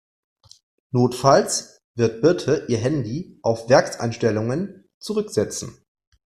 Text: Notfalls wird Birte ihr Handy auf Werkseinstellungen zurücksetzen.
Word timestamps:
Notfalls 0.89 1.83
wird 1.93 2.23
Birte 2.23 2.65
ihr 2.69 2.79
Handy 2.79 3.37
auf 3.43 3.69
Werkseinstellungen 3.69 4.89
zurücksetzen. 4.97 5.85